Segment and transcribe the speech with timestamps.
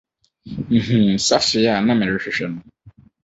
[0.69, 2.61] Mihuu safe a na merehwehwɛ no.